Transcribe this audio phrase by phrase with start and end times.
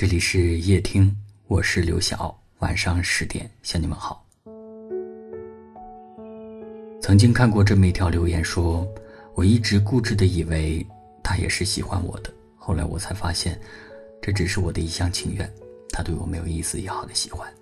[0.00, 1.12] 这里是夜听，
[1.48, 2.32] 我是刘晓。
[2.60, 4.24] 晚上十点向你们好。
[7.02, 8.86] 曾经看过这么一条留言，说
[9.34, 10.86] 我一直固执的以为
[11.20, 13.60] 他也是喜欢我的，后来我才发现，
[14.22, 15.52] 这只是我的一厢情愿。
[15.90, 17.52] 他对我没有一丝一毫的喜欢。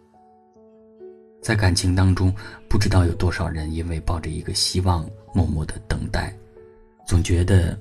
[1.40, 2.30] 在感情当中，
[2.68, 6.36] 不知道有多少人因为抱着一个希望，默默的等待，
[7.06, 7.74] 总觉得，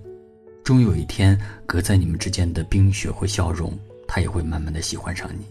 [0.64, 3.78] 终有一天，隔在你们之间的冰雪会消融。
[4.08, 5.46] 他也会慢慢的喜欢上你，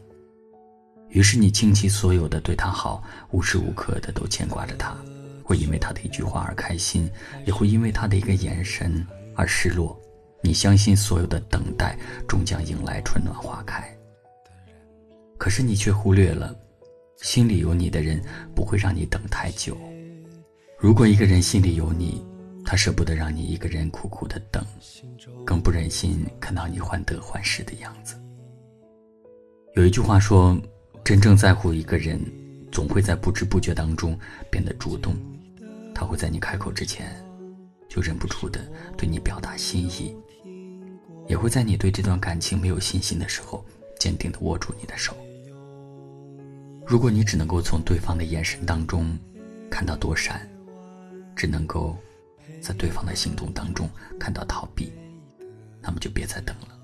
[1.08, 4.96] 于是你倾其所有的对他好，无时无刻的都牵挂着他，
[5.42, 7.10] 会因为他的一句话而开心，
[7.44, 10.00] 也会因为他的一个眼神而失落。
[10.42, 11.98] 你相信所有的等待
[12.28, 13.96] 终将迎来春暖花开，
[15.38, 16.54] 可是你却忽略了，
[17.16, 18.22] 心里有你的人
[18.54, 19.76] 不会让你等太久。
[20.78, 22.22] 如果一个人心里有你，
[22.62, 24.62] 他舍不得让你一个人苦苦的等，
[25.46, 28.14] 更不忍心看到你患得患失的样子。
[29.74, 30.56] 有一句话说
[31.02, 32.20] ：“真正在乎一个人，
[32.70, 34.16] 总会在不知不觉当中
[34.48, 35.16] 变得主动。
[35.92, 37.12] 他会在你开口之前，
[37.88, 38.60] 就忍不住的
[38.96, 40.14] 对你表达心意，
[41.26, 43.66] 也会在你对这段感情没有信心的时候，
[43.98, 45.12] 坚定的握住你的手。
[46.86, 49.18] 如果你只能够从对方的眼神当中
[49.68, 50.48] 看到躲闪，
[51.34, 51.98] 只能够
[52.60, 54.92] 在对方的行动当中看到逃避，
[55.80, 56.78] 那么就别再等了，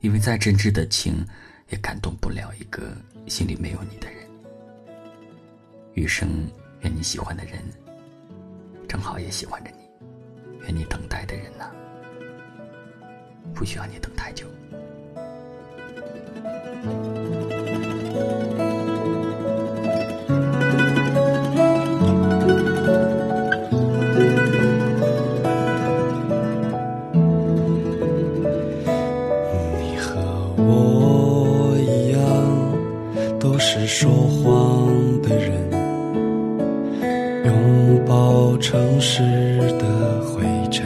[0.00, 1.24] 因为再真挚的情。”
[1.70, 4.28] 也感动不了一个心里没有你的人。
[5.94, 6.28] 余生，
[6.80, 7.62] 愿你喜欢的人，
[8.88, 9.84] 正好也喜欢着你。
[10.62, 11.70] 愿你等待的人呢，
[13.54, 14.46] 不需要你等太久。
[37.44, 37.52] 拥
[38.06, 39.20] 抱城市
[39.78, 39.84] 的
[40.22, 40.82] 灰尘，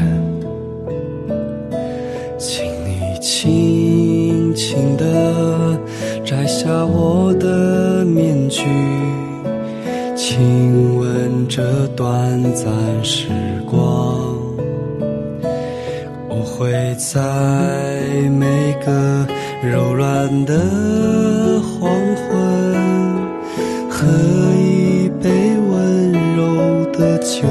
[2.37, 5.78] 请你轻轻地
[6.25, 8.65] 摘下我的面具，
[10.16, 12.66] 亲吻这短暂
[13.04, 13.28] 时
[13.65, 14.37] 光。
[16.28, 17.21] 我会在
[18.31, 19.25] 每个
[19.62, 20.59] 柔软的
[21.60, 22.28] 黄昏。
[23.91, 24.78] 和一
[27.41, 27.47] 就，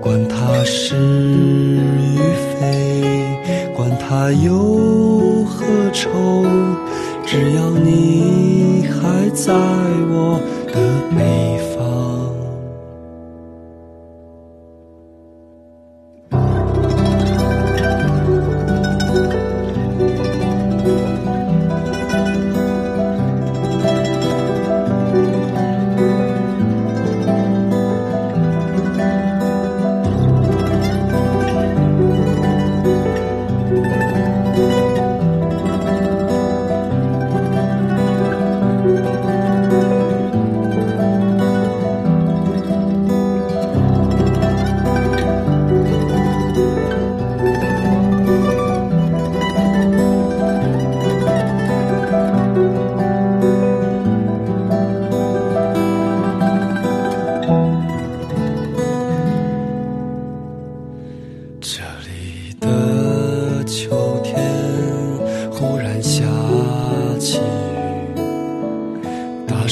[0.00, 2.16] 管它是与
[2.60, 3.02] 非，
[3.74, 6.44] 管它忧和愁，
[7.26, 10.40] 只要你还在我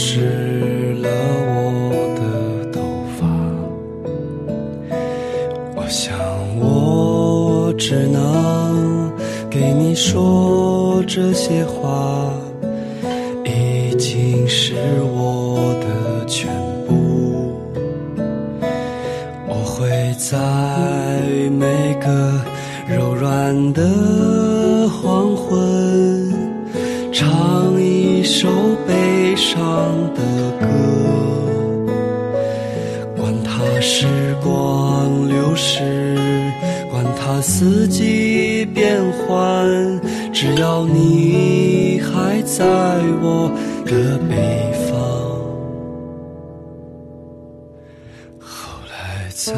[0.03, 1.11] 湿了
[1.53, 2.22] 我的
[2.72, 2.81] 头
[3.19, 3.21] 发，
[5.77, 6.16] 我想
[6.59, 9.12] 我只能
[9.50, 12.33] 给你说这些话，
[13.44, 14.72] 已经是
[15.03, 16.49] 我的全
[16.89, 17.53] 部。
[19.47, 20.39] 我会在
[21.50, 22.41] 每个
[22.89, 23.83] 柔软的
[24.89, 25.60] 黄昏，
[28.21, 28.51] 一首
[28.87, 29.57] 悲伤。
[30.15, 30.21] 的
[30.61, 30.67] 歌，
[33.17, 34.07] 管它时
[34.43, 35.81] 光流逝，
[36.91, 39.99] 管它四季变换，
[40.34, 42.67] 只要你还在
[43.22, 43.51] 我
[43.87, 44.91] 的北方。
[48.39, 49.55] 后来，在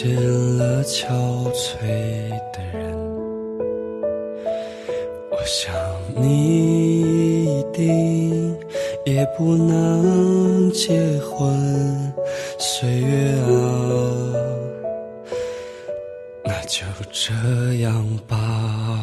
[0.00, 0.14] 见
[0.56, 1.08] 了憔
[1.52, 2.96] 悴的人。
[5.28, 5.74] 我想
[6.14, 8.56] 你一定
[9.04, 12.14] 也不能结婚，
[12.58, 13.50] 岁月啊，
[16.44, 17.34] 那就这
[17.82, 18.97] 样吧。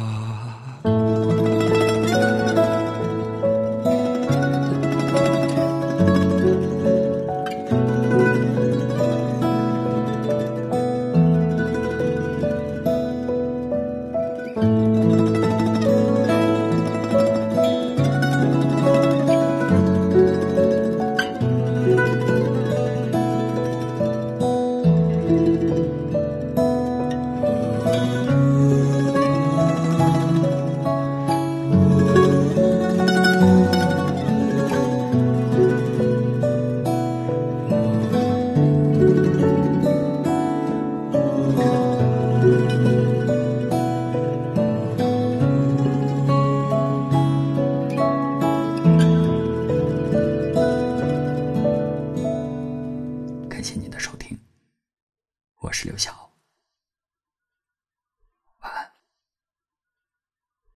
[55.76, 56.15] 十六项，